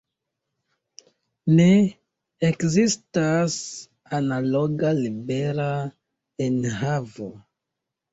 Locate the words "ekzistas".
2.47-3.57